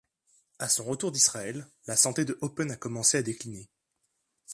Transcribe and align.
À 0.57 0.67
son 0.67 0.83
retour 0.85 1.11
d'Israël, 1.11 1.67
la 1.85 1.95
santé 1.95 2.25
de 2.25 2.35
Oppen 2.41 2.71
a 2.71 2.75
commencé 2.75 3.17
à 3.19 3.21
décliner. 3.21 3.69